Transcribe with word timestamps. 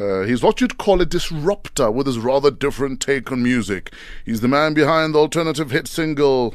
Uh, 0.00 0.22
he's 0.22 0.42
what 0.42 0.62
you'd 0.62 0.78
call 0.78 1.02
a 1.02 1.04
disruptor 1.04 1.90
with 1.90 2.06
his 2.06 2.18
rather 2.18 2.50
different 2.50 3.02
take 3.02 3.30
on 3.30 3.42
music. 3.42 3.92
He's 4.24 4.40
the 4.40 4.48
man 4.48 4.72
behind 4.72 5.14
the 5.14 5.18
alternative 5.18 5.70
hit 5.70 5.86
single 5.86 6.54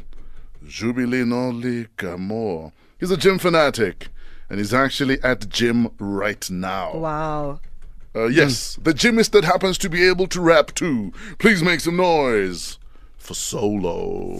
Jubilino 0.64 1.52
Ligamore. 1.52 2.72
He's 2.98 3.12
a 3.12 3.16
gym 3.16 3.38
fanatic, 3.38 4.08
and 4.50 4.58
he's 4.58 4.74
actually 4.74 5.22
at 5.22 5.48
gym 5.48 5.90
right 6.00 6.50
now. 6.50 6.96
Wow. 6.96 7.60
Uh, 8.16 8.26
yes, 8.26 8.80
the 8.82 8.92
gymist 8.92 9.30
that 9.30 9.44
happens 9.44 9.78
to 9.78 9.88
be 9.88 10.02
able 10.08 10.26
to 10.26 10.40
rap 10.40 10.74
too. 10.74 11.12
Please 11.38 11.62
make 11.62 11.78
some 11.78 11.98
noise 11.98 12.78
for 13.16 13.34
Solo. 13.34 14.38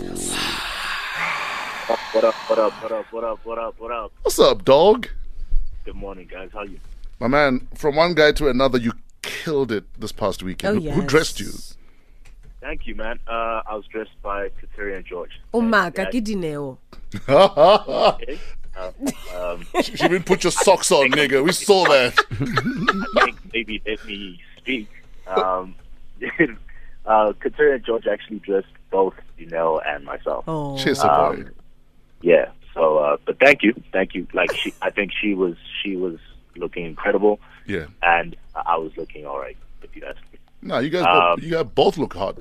What 2.13 2.25
up, 2.25 2.35
what 2.35 2.59
up, 2.59 2.73
what 2.83 2.93
up, 2.93 3.13
what 3.13 3.25
up, 3.25 3.45
what 3.45 3.59
up, 3.59 3.75
what 3.79 3.93
up? 3.93 4.13
What's 4.23 4.41
up, 4.41 4.65
dog? 4.65 5.07
Good 5.85 5.95
morning, 5.95 6.27
guys. 6.29 6.51
How 6.53 6.65
you? 6.65 6.81
My 7.19 7.29
man, 7.29 7.69
from 7.75 7.97
one 7.97 8.15
guy 8.15 8.33
to 8.33 8.49
another, 8.49 8.79
you 8.79 8.93
killed 9.23 9.73
it 9.73 9.85
this 9.99 10.13
past 10.13 10.43
weekend. 10.43 10.79
Oh, 10.79 10.81
Who- 10.81 10.91
Who 11.01 11.07
dressed 11.07 11.41
you? 11.41 11.51
Thank 12.61 12.87
you, 12.87 12.95
man. 12.97 13.19
Uh, 13.29 13.63
I 13.67 13.75
was 13.75 13.87
dressed 13.87 14.21
by 14.23 14.49
Kateria 14.61 14.97
and 14.97 15.07
George. 15.07 15.31
Oh 15.55 15.61
And 15.61 15.71
maka 15.71 16.03
that- 16.03 16.11
ke 16.11 16.23
dineo. 16.25 16.79
okay. 17.29 18.39
Uh, 18.77 18.91
um, 19.35 19.67
you 19.75 19.83
didn't 19.97 20.27
put 20.27 20.45
your 20.45 20.51
socks 20.51 20.91
on, 20.93 21.11
nigga. 21.13 21.43
We 21.43 21.53
saw 21.53 21.85
that. 21.85 22.13
I 23.17 23.25
think 23.25 23.37
maybe 23.55 23.81
let 23.87 24.05
me 24.05 24.39
speak. 24.59 24.89
Um, 25.27 25.75
uh, 27.07 27.33
Kateria 27.41 27.77
and 27.77 27.85
George 27.87 28.07
actually 28.07 28.41
dressed 28.41 28.67
both 28.91 29.15
Dineo 29.39 29.81
and 29.87 30.05
myself. 30.05 30.45
Oh. 30.47 30.77
Cheers, 30.77 30.99
boy. 31.01 31.09
Um, 31.09 31.51
Yeah. 32.21 32.51
So, 32.75 32.99
uh, 32.99 33.17
but 33.25 33.39
thank 33.41 33.63
you, 33.63 33.73
thank 33.93 34.15
you. 34.15 34.27
Like 34.35 34.53
she, 34.55 34.75
I 34.83 34.91
think 34.91 35.13
she 35.19 35.33
was 35.33 35.55
she 35.83 35.97
was 35.97 36.19
looking 36.59 36.85
incredible, 36.87 37.41
Yeah. 37.67 37.87
and 38.03 38.37
I 38.55 38.77
was 38.77 38.93
looking 38.97 39.27
all 39.27 39.39
right. 39.39 39.57
If 39.83 39.95
you 39.97 40.03
ask 40.05 40.17
me. 40.33 40.39
No, 40.63 40.79
you 40.79 40.91
guys, 40.91 41.05
Um, 41.07 41.37
both, 41.37 41.43
you 41.45 41.51
guys 41.53 41.67
both 41.75 41.99
look 41.99 42.15
hot. 42.15 42.39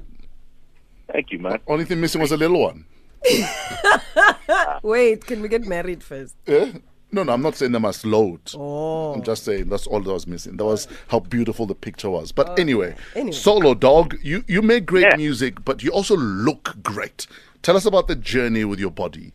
Thank 1.11 1.31
you, 1.31 1.39
man. 1.39 1.59
Only 1.67 1.85
thing 1.85 2.01
missing 2.01 2.21
was 2.21 2.31
a 2.31 2.37
little 2.37 2.59
one. 2.61 2.85
Wait, 4.83 5.25
can 5.25 5.41
we 5.41 5.47
get 5.47 5.65
married 5.65 6.03
first? 6.03 6.35
Yeah? 6.45 6.71
No, 7.11 7.23
no, 7.23 7.33
I'm 7.33 7.41
not 7.41 7.55
saying 7.55 7.71
they 7.71 7.79
must 7.79 8.05
load. 8.05 8.39
Oh. 8.55 9.13
I'm 9.13 9.23
just 9.23 9.43
saying 9.45 9.69
that's 9.69 9.87
all 9.87 10.01
that 10.01 10.11
was 10.11 10.27
missing. 10.27 10.57
That 10.57 10.65
was 10.65 10.87
how 11.07 11.19
beautiful 11.19 11.65
the 11.65 11.75
picture 11.75 12.09
was. 12.09 12.31
But 12.31 12.57
anyway, 12.59 12.95
Anyway. 13.15 13.31
solo 13.31 13.73
dog, 13.73 14.17
you 14.21 14.43
you 14.47 14.61
make 14.61 14.85
great 14.85 15.03
Yeah. 15.03 15.15
music, 15.15 15.63
but 15.63 15.81
you 15.83 15.91
also 15.91 16.17
look 16.17 16.75
great. 16.83 17.27
Tell 17.61 17.77
us 17.77 17.85
about 17.85 18.07
the 18.07 18.15
journey 18.15 18.65
with 18.65 18.79
your 18.79 18.91
body. 18.91 19.31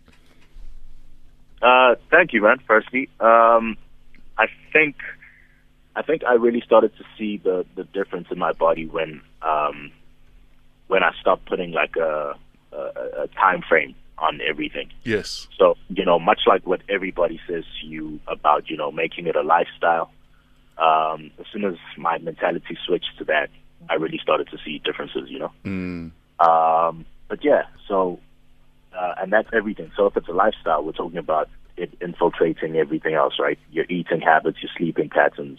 Uh, 1.63 1.95
thank 2.11 2.33
you, 2.33 2.43
man. 2.43 2.59
Firstly, 2.67 3.09
um, 3.21 3.77
I 4.41 4.47
think 4.73 4.97
I 5.95 6.03
think 6.03 6.25
I 6.25 6.35
really 6.35 6.63
started 6.65 6.93
to 6.97 7.05
see 7.19 7.37
the 7.37 7.67
the 7.77 7.85
difference 7.85 8.29
in 8.31 8.39
my 8.39 8.53
body 8.53 8.87
when 8.87 9.21
um, 9.43 9.93
when 10.87 11.03
I 11.03 11.13
stopped 11.21 11.45
putting 11.47 11.73
like 11.73 11.97
a, 11.97 12.35
a 12.73 12.77
a 13.25 13.29
time 13.39 13.63
frame 13.69 13.95
on 14.17 14.41
everything. 14.49 14.89
Yes. 15.05 15.47
So 15.59 15.77
you 15.91 16.07
know, 16.07 16.19
much 16.19 16.41
like 16.47 16.67
what 16.67 16.81
everybody 16.89 17.39
says 17.47 17.65
to 17.81 17.87
you 17.87 18.19
about 18.27 18.71
you 18.71 18.79
know 18.79 18.91
making 18.91 19.27
it 19.27 19.37
a 19.37 19.43
lifestyle. 19.43 20.11
Um, 20.79 21.31
as 21.39 21.45
soon 21.53 21.67
as 21.67 21.75
my 21.99 22.17
mentality 22.17 22.79
switched 22.87 23.19
to 23.19 23.25
that, 23.25 23.51
I 23.91 23.95
really 23.95 24.19
started 24.23 24.49
to 24.53 24.59
see 24.65 24.81
differences. 24.83 25.29
You 25.29 25.41
know. 25.41 25.53
Mm. 25.67 26.13
Um, 26.41 27.05
but 27.29 27.45
yeah, 27.45 27.65
so 27.87 28.19
uh, 28.99 29.17
and 29.21 29.31
that's 29.31 29.49
everything. 29.53 29.93
So 29.97 30.07
if 30.07 30.17
it's 30.17 30.29
a 30.29 30.33
lifestyle, 30.33 30.83
we're 30.83 30.93
talking 30.93 31.19
about 31.19 31.51
it 31.81 31.91
infiltrating 32.01 32.77
everything 32.77 33.15
else, 33.15 33.35
right? 33.39 33.59
Your 33.73 33.87
eating 33.89 34.21
habits, 34.21 34.59
your 34.63 34.71
sleeping 34.77 35.09
patterns, 35.09 35.59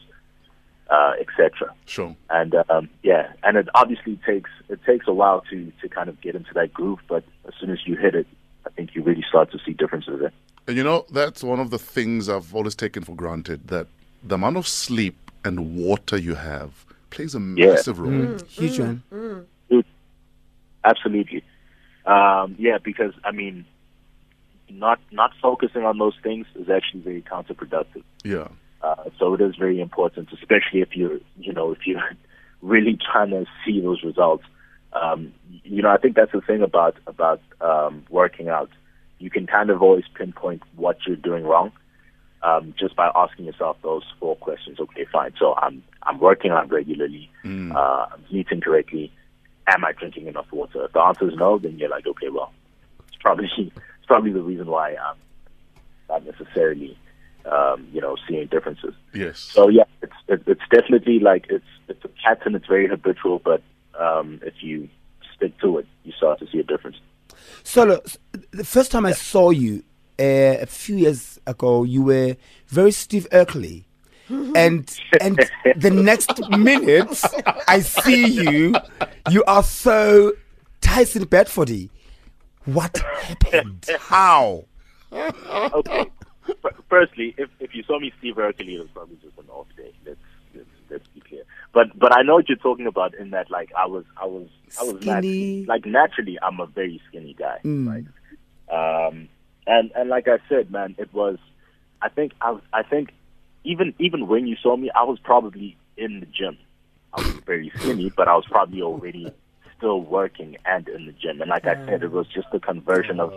uh, 0.89 1.13
etc. 1.19 1.73
Sure. 1.86 2.16
And 2.30 2.55
um, 2.69 2.89
yeah, 3.03 3.31
and 3.44 3.58
it 3.58 3.67
obviously 3.75 4.19
takes 4.25 4.50
it 4.69 4.80
takes 4.86 5.08
a 5.08 5.13
while 5.13 5.41
to 5.50 5.72
to 5.81 5.89
kind 5.89 6.09
of 6.09 6.19
get 6.22 6.36
into 6.36 6.53
that 6.53 6.73
groove. 6.73 7.00
But 7.08 7.23
as 7.47 7.53
soon 7.59 7.72
as 7.72 7.80
you 7.86 7.95
hit 7.95 8.16
it, 8.16 8.28
I 8.66 8.69
think 8.69 8.95
you 8.95 9.02
really 9.03 9.25
start 9.28 9.51
to 9.51 9.59
see 9.66 9.73
differences 9.73 10.19
there. 10.19 10.31
And 10.68 10.78
you 10.78 10.84
know, 10.84 11.06
that's 11.12 11.44
one 11.44 11.59
of 11.59 11.69
the 11.72 11.79
things 11.79 12.29
I've 12.29 12.53
always 12.53 12.75
taken 12.75 13.03
for 13.03 13.16
granted 13.16 13.67
that 13.69 13.88
the 14.23 14.35
amount 14.35 14.57
of 14.57 14.67
sleep 14.67 15.16
and 15.44 15.75
water 15.75 16.17
you 16.17 16.35
have 16.35 16.85
plays 17.09 17.34
a 17.35 17.40
Yeah. 17.40 17.72
massive 17.72 18.00
role. 18.00 18.38
Huge 18.47 18.79
one. 18.79 19.03
Absolutely. 20.84 21.44
Um, 22.06 22.56
yeah, 22.57 22.78
because 22.84 23.13
I 23.23 23.31
mean, 23.31 23.66
not 24.80 25.00
not 25.12 25.32
focusing 25.42 25.84
on 25.84 25.98
those 25.98 26.16
things 26.24 26.48
is 26.56 26.70
actually 26.70 27.02
very 27.02 27.22
counterproductive. 27.22 28.04
Yeah. 28.24 28.48
Uh, 28.82 29.09
so 29.20 29.34
it 29.34 29.42
is 29.42 29.56
very 29.56 29.80
important, 29.80 30.30
especially 30.34 30.82
if 30.82 30.96
you're, 30.96 31.20
you 31.38 31.54
know, 31.54 31.72
if 31.72 31.86
you're 31.86 32.02
really 32.62 32.98
trying 33.12 33.30
to 33.32 33.46
see 33.66 33.80
those 33.80 34.04
results. 34.04 34.44
Um, 34.94 35.34
you 35.64 35.82
know, 35.82 35.90
I 35.90 35.98
think 35.98 36.16
that's 36.16 36.32
the 36.32 36.42
thing 36.42 36.62
about 36.62 36.96
about 37.08 37.42
um, 37.62 38.04
working 38.09 38.50
out. 38.50 38.70
You 39.20 39.30
can 39.30 39.46
kind 39.48 39.70
of 39.70 39.82
always 39.82 40.06
pinpoint 40.16 40.64
what 40.76 40.98
you're 41.06 41.16
doing 41.16 41.44
wrong 41.44 41.72
um, 42.44 42.74
just 42.78 42.96
by 42.96 43.12
asking 43.16 43.46
yourself 43.46 43.78
those 43.84 44.03
four 44.20 44.36
questions. 44.36 44.80
Okay, 44.80 45.06
fine. 45.12 45.34
So 45.40 45.53
I'm 45.56 45.84
I'm 46.03 46.20
working 46.20 46.52
out 46.52 46.70
regularly. 46.72 47.30
Mm. 47.44 47.74
Uh, 47.74 48.08
I'm 48.12 48.24
eating 48.30 48.62
correctly. 48.62 49.12
Am 49.68 49.86
I 49.86 49.92
drinking 49.92 50.28
enough 50.28 50.52
water? 50.52 50.86
If 50.86 50.94
the 50.94 51.00
answer 51.00 51.30
is 51.30 51.36
no, 51.38 51.59
then 51.59 51.78
you're 51.78 51.90
like, 51.90 52.08
okay, 52.08 52.30
well, 52.30 52.52
it's 53.08 53.18
probably 53.22 53.50
probably 54.11 54.33
the 54.33 54.41
reason 54.41 54.67
why 54.67 54.88
I'm 55.05 55.16
not 56.09 56.25
necessarily 56.25 56.97
um, 57.45 57.88
you 57.94 58.01
know 58.01 58.17
seeing 58.27 58.47
differences. 58.47 58.94
Yes. 59.13 59.39
So 59.39 59.69
yeah, 59.69 59.85
it's 60.01 60.19
it, 60.27 60.44
it's 60.47 60.67
definitely 60.69 61.19
like 61.19 61.45
it's 61.49 61.72
it's 61.88 62.03
a 62.03 62.09
pattern. 62.23 62.55
It's 62.55 62.67
very 62.67 62.88
habitual, 62.88 63.39
but 63.39 63.61
um, 63.97 64.27
if 64.44 64.55
you 64.61 64.89
stick 65.35 65.57
to 65.61 65.77
it, 65.79 65.88
you 66.03 66.11
start 66.11 66.39
to 66.39 66.47
see 66.51 66.59
a 66.59 66.63
difference. 66.63 66.97
Solo, 67.63 67.95
s- 68.05 68.17
the 68.51 68.66
first 68.66 68.91
time 68.91 69.05
I 69.05 69.13
saw 69.13 69.49
you 69.51 69.83
uh, 70.19 70.57
a 70.59 70.66
few 70.66 70.97
years 70.97 71.39
ago, 71.47 71.83
you 71.83 72.01
were 72.03 72.35
very 72.67 72.91
Steve 72.91 73.28
Urkeley. 73.31 73.85
And 74.55 74.89
and 75.19 75.38
the 75.75 75.89
next 75.91 76.31
minute 76.49 77.22
I 77.67 77.79
see 77.81 78.28
you, 78.28 78.75
you 79.29 79.43
are 79.45 79.63
so 79.63 80.31
Tyson 80.79 81.25
Beckfordy. 81.25 81.89
What 82.66 82.97
happened? 82.97 83.85
How? 83.99 84.66
Okay. 85.11 86.05
F- 86.47 86.73
Firstly, 86.89 87.33
if 87.38 87.49
if 87.59 87.73
you 87.75 87.83
saw 87.83 87.99
me 87.99 88.11
Steve 88.19 88.35
Urkeley, 88.35 88.73
it 88.75 88.79
was 88.79 88.89
probably 88.94 89.17
just 89.22 89.38
an 89.38 89.45
off 89.49 89.67
day. 89.77 89.94
Let's 90.05 90.19
let's 90.55 90.67
let's 90.89 91.07
be 91.09 91.22
clear. 91.22 91.44
But 91.73 91.97
but 91.97 92.16
I 92.16 92.22
know 92.23 92.35
what 92.35 92.49
you're 92.49 92.57
talking 92.57 92.88
about 92.88 93.13
in 93.16 93.29
that 93.31 93.49
like 93.51 93.72
I 93.77 93.85
was 93.85 94.03
I 94.17 94.25
was 94.25 94.47
I 94.79 94.83
was 94.83 95.03
nat- 95.05 95.67
like 95.67 95.85
naturally 95.85 96.38
I'm 96.41 96.59
a 96.59 96.66
very 96.66 97.01
skinny 97.07 97.33
guy, 97.38 97.59
Mm. 97.63 97.88
right? 97.88 99.07
Um, 99.09 99.28
and 99.67 99.91
and 99.95 100.09
like 100.09 100.28
I 100.28 100.39
said, 100.49 100.72
man, 100.72 100.95
it 100.97 101.13
was. 101.13 101.38
I 102.01 102.09
think 102.09 102.33
I 102.41 102.51
was, 102.51 102.61
I 102.73 102.81
think 102.83 103.11
even 103.63 103.93
even 103.99 104.28
when 104.28 104.47
you 104.47 104.55
saw 104.55 104.75
me, 104.75 104.89
I 104.95 105.03
was 105.03 105.19
probably 105.19 105.78
in 105.97 106.19
the 106.22 106.25
gym. 106.25 106.57
I 107.13 107.22
was 107.22 107.31
very 107.45 107.72
skinny, 107.78 108.11
but 108.16 108.28
I 108.28 108.35
was 108.35 108.45
probably 108.49 108.81
already 108.81 109.31
still 109.81 110.00
working 110.00 110.58
and 110.66 110.88
in 110.88 111.08
the 111.08 111.12
gym. 111.12 111.42
And 111.42 111.50
like 111.50 111.66
I 111.66 111.74
said, 111.88 112.03
it 112.03 112.12
was 112.12 112.28
just 112.28 112.47
a 112.53 112.59
conversion 112.59 113.19
of 113.19 113.34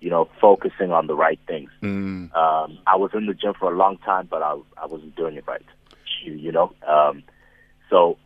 you 0.00 0.10
know 0.10 0.28
focusing 0.40 0.90
on 0.90 1.06
the 1.06 1.14
right 1.14 1.38
things. 1.46 1.70
Mm. 1.82 2.34
Um, 2.36 2.78
I 2.86 2.96
was 2.96 3.12
in 3.14 3.26
the 3.26 3.34
gym 3.34 3.54
for 3.58 3.72
a 3.72 3.76
long 3.76 3.98
time, 3.98 4.26
but 4.28 4.42
I 4.42 4.58
I 4.76 4.86
wasn't 4.86 5.14
doing 5.14 5.36
it 5.36 5.44
right. 5.46 5.64
You, 6.24 6.32
you 6.32 6.52
know, 6.52 6.72
um, 6.88 7.22
so 7.90 8.18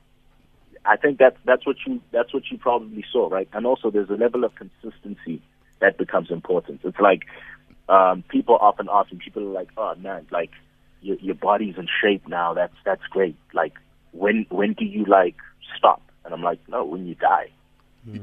I 0.85 0.97
think 0.97 1.19
that's 1.19 1.37
that's 1.45 1.67
what 1.67 1.77
you 1.87 2.01
that's 2.11 2.33
what 2.33 2.45
you 2.51 2.57
probably 2.59 3.05
saw, 3.13 3.29
right? 3.29 3.49
And 3.53 3.67
also, 3.67 3.91
there's 3.91 4.11
a 4.11 4.15
level 4.15 4.45
of 4.45 4.53
consistency 4.55 5.43
that 5.81 5.99
becomes 5.99 6.31
important. 6.31 6.81
It's 6.85 6.99
like 6.99 7.27
um, 7.89 8.25
people 8.29 8.57
often 8.61 8.89
ask 8.91 9.13
me, 9.13 9.19
people 9.23 9.43
are 9.43 9.53
like, 9.53 9.69
"Oh 9.77 9.95
man, 9.97 10.27
like 10.31 10.51
your 11.03 11.17
your 11.19 11.35
body's 11.35 11.77
in 11.77 11.89
shape 12.03 12.27
now. 12.29 12.55
That's 12.55 12.75
that's 12.85 13.03
great. 13.11 13.37
Like 13.53 13.75
when 14.13 14.47
when 14.49 14.73
do 14.73 14.85
you 14.85 15.05
like 15.05 15.37
stop?" 15.77 16.03
And 16.25 16.33
I'm 16.33 16.43
like, 16.43 16.61
"No, 16.69 16.85
when 16.85 17.07
you 17.07 17.15
die, 17.15 17.51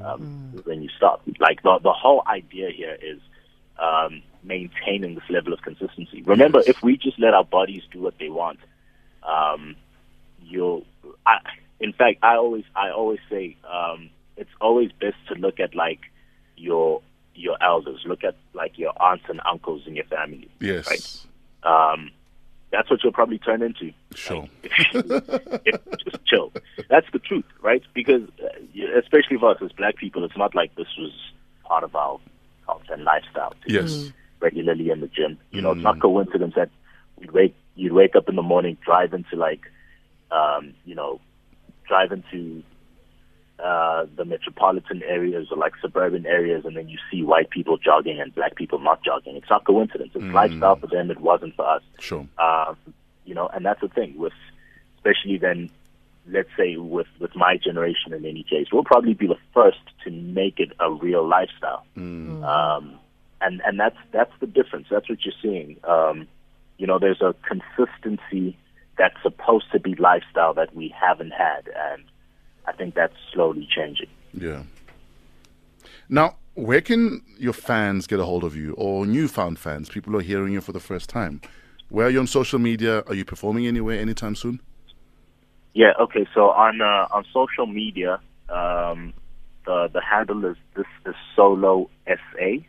um, 0.04 0.52
is 0.56 0.66
when 0.66 0.82
you 0.82 0.90
stop." 0.98 1.22
Like 1.40 1.62
the 1.64 1.80
the 1.82 1.92
whole 1.94 2.24
idea 2.28 2.70
here 2.72 2.98
is 3.02 3.20
um, 3.80 4.22
maintaining 4.44 5.16
this 5.16 5.30
level 5.30 5.54
of 5.54 5.62
consistency. 5.62 6.22
Remember, 6.24 6.60
Yes. 6.60 6.70
if 6.70 6.84
we 6.84 6.98
just 6.98 7.20
let 7.20 7.34
our 7.34 7.44
bodies 7.44 7.84
do 7.92 8.02
what 8.02 8.18
they 8.20 8.30
want, 8.30 8.60
um, 9.24 9.76
you'll. 10.42 10.86
I, 11.26 11.38
in 11.80 11.94
fact, 11.94 12.20
I 12.24 12.36
always 12.36 12.64
I 12.76 12.90
always 12.92 13.20
say 13.30 13.58
um, 13.72 14.10
it's 14.38 14.50
always 14.62 14.92
best 15.00 15.18
to 15.30 15.36
look 15.36 15.60
at 15.60 15.76
like 15.76 16.00
your 16.58 17.02
your 17.36 17.58
elders, 17.62 18.02
look 18.06 18.24
at 18.24 18.36
like 18.54 18.78
your 18.78 18.94
aunts 19.02 19.26
and 19.28 19.42
uncles 19.46 19.84
in 19.88 19.96
your 19.96 20.06
family. 20.06 20.50
Yes. 20.60 20.88
Right. 20.88 21.26
Um, 21.92 22.12
that's 22.76 22.90
what 22.90 23.04
you'll 23.04 23.14
probably 23.14 23.38
turn 23.40 23.62
into. 23.62 23.92
Sure. 24.16 24.48
You 24.94 25.02
just 26.04 26.26
chill. 26.26 26.52
That's 26.90 27.08
the 27.14 27.20
truth, 27.20 27.46
right? 27.62 27.82
Because 27.94 28.24
uh, 28.44 29.00
especially 29.00 29.38
for 29.40 29.52
us 29.52 29.58
as 29.64 29.72
black 29.72 29.96
people, 29.96 30.24
it's 30.26 30.38
not 30.38 30.54
like 30.56 30.76
this 30.76 30.88
was 30.98 31.12
part 31.64 31.84
of 31.84 31.96
our 31.96 32.20
culture 32.66 32.94
and 32.94 33.04
lifestyle. 33.04 33.52
to 33.66 33.74
Yes. 33.74 34.12
regularly 34.42 34.90
in 34.90 35.00
the 35.00 35.08
gym. 35.08 35.38
You 35.52 35.62
know, 35.62 35.72
it's 35.72 35.82
not 35.82 36.00
coincidence 36.02 36.54
that 36.56 36.70
you'd 37.20 37.32
wake 37.32 37.56
you'd 37.76 37.94
wake 37.94 38.16
up 38.16 38.28
in 38.30 38.36
the 38.36 38.42
morning, 38.44 38.78
drive 38.84 39.14
into 39.14 39.36
like 39.36 39.62
um, 40.32 40.74
you 40.86 40.96
know, 40.96 41.22
drive 41.88 42.12
into 42.12 42.62
uh, 43.64 44.06
the 44.16 44.26
metropolitan 44.26 45.02
areas 45.04 45.48
or 45.52 45.58
like 45.58 45.74
suburban 45.82 46.26
areas, 46.26 46.66
and 46.66 46.76
then 46.76 46.90
you 46.90 46.98
see 47.10 47.24
white 47.24 47.50
people 47.50 47.78
jogging 47.78 48.20
and 48.20 48.34
black 48.36 48.56
people 48.56 48.80
not 48.80 49.04
jogging. 49.04 49.36
It's 49.36 49.50
not 49.50 49.66
coincidence. 49.66 50.12
It's 50.14 50.34
lifestyle 50.34 50.76
for 50.76 50.88
them. 50.88 51.10
It 51.10 51.22
wasn't 51.22 51.56
for 51.56 51.68
us. 51.68 51.82
Sure. 52.00 52.28
Um, 52.38 52.78
you 53.24 53.34
know, 53.34 53.48
and 53.48 53.66
that's 53.66 53.82
the 53.82 53.88
thing 53.88 54.18
with, 54.18 54.34
especially 54.98 55.38
then, 55.38 55.70
let's 56.28 56.50
say 56.58 56.76
with 56.78 57.08
with 57.20 57.36
my 57.36 57.58
generation 57.58 58.14
in 58.14 58.26
any 58.26 58.44
case, 58.44 58.68
we'll 58.74 58.84
probably 58.84 59.14
be 59.14 59.28
the 59.28 59.38
first 59.54 59.80
to 60.04 60.12
make 60.12 60.60
it 60.60 60.72
a 60.80 60.92
real 60.92 61.28
lifestyle. 61.28 61.86
Um, 62.44 63.00
and 63.42 63.62
and 63.66 63.80
that's 63.80 63.98
that's 64.12 64.34
the 64.40 64.48
difference. 64.48 64.88
That's 64.90 65.10
what 65.10 65.24
you're 65.24 65.34
seeing. 65.42 65.78
Um, 65.84 66.28
you 66.78 66.88
know, 66.88 67.00
there's 67.00 67.22
a 67.22 67.36
consistency 67.48 68.58
that's 68.98 69.16
supposed 69.24 69.72
to 69.72 69.80
be 69.80 69.96
lifestyle 69.96 70.54
that 70.56 70.76
we 70.76 70.94
haven't 71.00 71.32
had, 71.32 71.70
and 71.92 72.04
I 72.68 72.74
think 72.74 72.96
that's 72.96 73.16
slowly 73.34 73.68
changing. 73.70 74.08
Yeah. 74.34 74.64
Now, 76.10 76.38
where 76.56 76.82
can 76.82 77.22
your 77.38 77.54
fans 77.54 78.08
get 78.08 78.20
a 78.20 78.26
hold 78.26 78.44
of 78.44 78.56
you 78.56 78.74
or 78.74 79.06
newfound 79.06 79.60
fans, 79.60 79.90
people 79.90 80.14
who 80.14 80.20
are 80.20 80.24
hearing 80.24 80.54
you 80.54 80.62
for 80.62 80.72
the 80.72 80.80
first 80.80 81.10
time? 81.10 81.42
Where 81.90 82.08
are 82.08 82.10
you 82.10 82.20
on 82.20 82.28
social 82.28 82.60
media? 82.60 83.04
Are 83.08 83.14
you 83.14 83.26
performing 83.26 83.68
anywhere 83.68 84.00
anytime 84.00 84.36
soon? 84.36 84.62
Yeah. 85.74 85.94
Okay. 86.00 86.26
So 86.34 86.50
on 86.50 86.82
uh, 86.82 87.08
on 87.12 87.26
social 87.34 87.68
media, 87.68 88.20
um, 88.50 89.14
the 89.66 89.90
the 89.92 90.02
handle 90.02 90.46
is 90.46 90.56
this 90.76 90.86
is 91.06 91.16
solo 91.36 91.90
sa. 92.08 92.66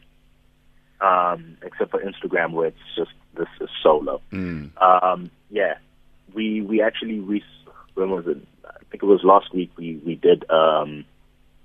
Um, 0.99 1.59
except 1.63 1.91
for 1.91 2.01
Instagram, 2.01 2.53
where 2.53 2.69
it's 2.69 2.79
just 2.97 3.11
this 3.37 3.49
is 3.61 3.69
solo. 3.83 4.21
Um, 4.33 5.31
yeah, 5.51 5.75
we 6.35 6.63
we 6.63 6.81
actually 6.83 7.21
we 7.21 7.43
when 7.95 8.11
was 8.11 8.27
it? 8.27 8.39
I 8.67 8.85
think 8.91 9.03
it 9.03 9.07
was 9.07 9.23
last 9.25 9.55
week. 9.55 9.71
We 9.77 10.01
we 10.05 10.15
did 10.15 10.49
um, 10.51 11.05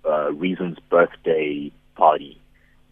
uh, 0.05 0.31
Reason's 0.31 0.77
birthday 0.89 1.71
party, 1.95 2.39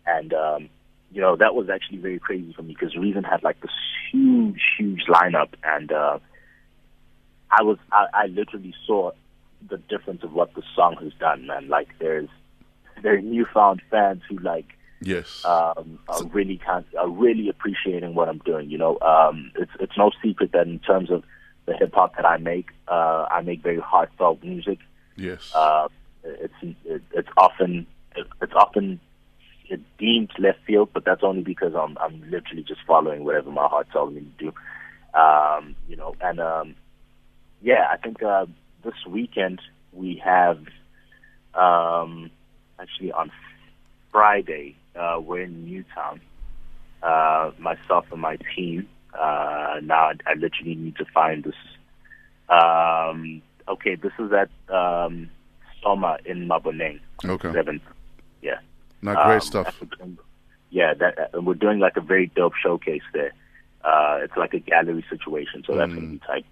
and 0.06 0.34
um, 0.34 0.70
you 1.12 1.22
know 1.22 1.36
that 1.36 1.56
was 1.56 1.70
actually 1.70 2.00
very 2.00 2.20
crazy 2.20 2.54
for 2.54 2.62
me 2.64 2.76
because 2.78 2.96
Reason 2.96 3.24
had 3.24 3.44
like 3.44 3.60
this 3.62 3.72
huge 4.12 4.62
huge 4.78 5.06
lineup, 5.08 5.50
and 5.64 5.92
uh, 5.92 6.20
I 7.52 7.64
was 7.64 7.78
I, 7.92 8.06
I 8.14 8.26
literally 8.28 8.74
saw 8.86 9.12
the 9.68 9.78
difference 9.78 10.24
of 10.24 10.34
what 10.34 10.54
the 10.54 10.64
song 10.76 10.96
has 11.02 11.14
done, 11.20 11.48
man. 11.48 11.68
Like 11.68 11.90
there's 12.00 12.30
there 13.02 13.16
are 13.16 13.22
newfound 13.22 13.82
fans 13.90 14.22
who 14.30 14.38
like 14.40 14.66
Yes. 15.02 15.46
um, 15.46 16.00
are 16.10 16.24
really 16.26 16.58
kind, 16.58 16.84
are 16.98 17.08
really 17.08 17.48
appreciating 17.48 18.16
what 18.16 18.28
I'm 18.28 18.40
doing. 18.40 18.70
You 18.70 18.78
know, 18.78 19.00
um, 19.00 19.52
it's 19.56 19.72
it's 19.80 19.98
no 19.98 20.12
secret 20.22 20.52
that 20.52 20.68
in 20.68 20.80
terms 20.80 21.10
of 21.10 21.24
the 21.70 21.78
hip 21.78 21.94
hop 21.94 22.16
that 22.16 22.26
I 22.26 22.38
make, 22.38 22.68
uh, 22.88 23.28
I 23.30 23.42
make 23.42 23.62
very 23.62 23.80
heartfelt 23.80 24.44
music. 24.44 24.80
yes. 25.16 25.52
Uh, 25.54 25.88
it's 26.24 26.54
it, 26.86 27.02
it's 27.14 27.30
often 27.38 27.88
it's 28.16 28.54
often 28.54 29.00
deemed 29.98 30.32
left 30.38 30.60
field, 30.66 30.90
but 30.94 31.06
that's 31.06 31.24
only 31.24 31.44
because 31.44 31.74
I'm 31.76 31.98
I'm 31.98 32.22
literally 32.30 32.64
just 32.64 32.82
following 32.86 33.24
whatever 33.24 33.52
my 33.52 33.68
heart 33.68 33.88
tells 33.92 34.14
me 34.14 34.22
to 34.22 34.46
do. 34.46 34.54
Um, 35.20 35.76
you 35.88 35.96
know, 35.96 36.16
and 36.22 36.40
um, 36.40 36.76
yeah, 37.62 37.88
I 37.92 37.98
think 37.98 38.22
uh, 38.22 38.48
this 38.84 39.06
weekend 39.08 39.62
we 39.94 40.22
have 40.24 40.60
um, 41.54 42.32
actually 42.80 43.12
on 43.12 43.32
Friday 44.12 44.76
uh, 44.96 45.20
we're 45.22 45.44
in 45.44 45.66
Newtown. 45.66 46.22
Uh, 47.02 47.52
myself 47.58 48.06
and 48.12 48.20
my 48.20 48.38
team. 48.54 48.86
Uh, 49.14 49.80
now 49.84 50.10
I, 50.10 50.14
I 50.28 50.34
literally 50.36 50.76
need 50.76 50.96
to 50.98 51.06
find 51.06 51.44
this. 51.44 51.56
Um, 52.50 53.42
okay, 53.68 53.96
this 53.96 54.12
is 54.20 54.32
at 54.32 54.50
um, 54.74 55.30
Soma 55.84 56.18
in 56.26 56.48
Maboneng. 56.48 57.00
Okay. 57.26 57.52
Seventh. 57.54 57.84
Yeah. 58.42 58.60
Not 59.02 59.26
great 59.26 59.36
Um, 59.36 59.42
stuff. 59.42 59.82
Yeah, 60.72 60.94
that 60.96 61.32
uh, 61.36 61.42
we're 61.42 61.54
doing 61.56 61.80
like 61.80 61.98
a 61.98 62.02
very 62.02 62.28
dope 62.36 62.54
showcase 62.62 63.02
there. 63.14 63.34
Uh, 63.84 64.20
it's 64.22 64.36
like 64.38 64.54
a 64.54 64.60
gallery 64.60 65.04
situation, 65.10 65.64
so 65.66 65.76
that's 65.76 65.92
gonna 65.94 66.06
Mm. 66.08 66.12
be 66.12 66.22
tight. 66.28 66.46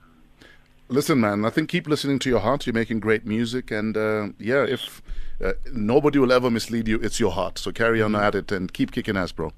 Listen, 0.90 1.20
man, 1.20 1.44
I 1.44 1.50
think 1.50 1.68
keep 1.70 1.86
listening 1.88 2.18
to 2.20 2.30
your 2.30 2.40
heart. 2.40 2.66
You're 2.66 2.74
making 2.74 3.02
great 3.02 3.26
music. 3.26 3.72
And 3.72 3.98
uh, 3.98 4.30
yeah, 4.40 4.64
if 4.64 5.02
uh, 5.44 5.52
nobody 5.74 6.18
will 6.18 6.32
ever 6.32 6.50
mislead 6.50 6.88
you, 6.88 6.98
it's 7.02 7.20
your 7.20 7.32
heart. 7.32 7.58
So 7.60 7.72
carry 7.72 8.02
on 8.02 8.16
at 8.16 8.34
it 8.36 8.52
and 8.54 8.72
keep 8.72 8.92
kicking 8.92 9.18
ass, 9.18 9.34
bro. 9.34 9.52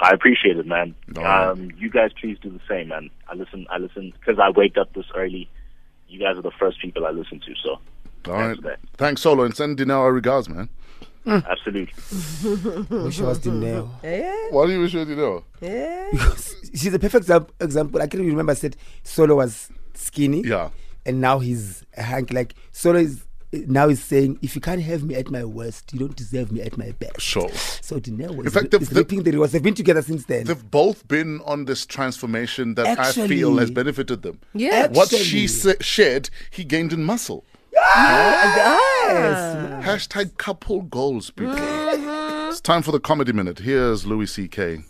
I 0.00 0.10
appreciate 0.10 0.56
it, 0.56 0.66
man. 0.66 0.94
All 1.16 1.22
right. 1.24 1.48
Um, 1.48 1.70
you 1.76 1.90
guys, 1.90 2.10
please 2.20 2.38
do 2.40 2.50
the 2.50 2.60
same, 2.68 2.88
man. 2.88 3.10
I 3.28 3.34
listen. 3.34 3.66
I 3.70 3.78
listen 3.78 4.12
because 4.18 4.38
I 4.38 4.50
wake 4.50 4.76
up 4.76 4.92
this 4.94 5.06
early. 5.16 5.48
You 6.08 6.18
guys 6.20 6.36
are 6.36 6.42
the 6.42 6.52
first 6.52 6.80
people 6.80 7.04
I 7.06 7.10
listen 7.10 7.40
to, 7.40 7.54
so 7.62 7.70
All 7.70 8.38
Thanks 8.38 8.62
right. 8.62 8.76
Thanks, 8.96 9.20
Solo. 9.22 9.44
And 9.44 9.54
send 9.54 9.76
Dineo 9.78 9.98
our 9.98 10.12
regards, 10.12 10.48
man. 10.48 10.68
absolutely. 11.26 11.92
Wish 13.04 13.20
I 13.20 13.24
was 13.24 13.38
Dineo. 13.40 13.90
Yeah, 14.02 14.34
Why 14.50 14.66
do 14.66 14.72
you 14.72 14.80
wish 14.80 14.94
you 14.94 15.04
know? 15.04 15.44
yeah. 15.60 16.08
Because 16.10 16.56
she's 16.74 16.94
a 16.94 16.98
perfect 16.98 17.28
example. 17.60 18.00
I 18.00 18.06
can't 18.06 18.24
remember 18.24 18.52
I 18.52 18.54
said 18.54 18.76
Solo 19.02 19.36
was 19.36 19.68
skinny. 19.94 20.42
Yeah. 20.46 20.70
And 21.04 21.20
now 21.20 21.38
he's 21.40 21.84
a 21.96 22.02
hank. 22.02 22.32
Like 22.32 22.54
Solo 22.72 23.00
is 23.00 23.24
now 23.52 23.88
he's 23.88 24.02
saying, 24.02 24.38
if 24.42 24.54
you 24.54 24.60
can't 24.60 24.82
have 24.82 25.02
me 25.02 25.14
at 25.14 25.30
my 25.30 25.44
worst, 25.44 25.92
you 25.92 25.98
don't 26.00 26.16
deserve 26.16 26.52
me 26.52 26.60
at 26.60 26.76
my 26.76 26.92
best. 26.92 27.20
Sure. 27.20 27.48
So 27.80 27.98
Dineo 27.98 28.34
was 28.36 28.46
In 28.46 28.52
fact, 28.52 28.70
the- 28.70 28.78
is 28.78 28.90
the- 28.90 29.00
reaping 29.00 29.22
the 29.22 29.30
rewards. 29.32 29.52
They've 29.52 29.62
been 29.62 29.74
together 29.74 30.02
since 30.02 30.24
then. 30.26 30.44
They've 30.44 30.70
both 30.70 31.06
been 31.08 31.40
on 31.46 31.64
this 31.64 31.86
transformation 31.86 32.74
that 32.74 32.98
I 32.98 33.12
feel 33.12 33.56
has 33.58 33.70
benefited 33.70 34.22
them. 34.22 34.40
Yeah. 34.54 34.88
What 34.88 35.08
she 35.10 35.46
sa- 35.46 35.72
shared, 35.80 36.30
he 36.50 36.64
gained 36.64 36.92
in 36.92 37.04
muscle. 37.04 37.44
Ah. 37.80 39.80
Hashtag 39.82 40.36
couple 40.36 40.82
goals, 40.82 41.30
people. 41.30 41.54
It's 42.48 42.60
time 42.60 42.82
for 42.82 42.92
the 42.92 43.00
comedy 43.00 43.32
minute. 43.32 43.60
Here's 43.60 44.06
Louis 44.06 44.26
C.K. 44.26 44.80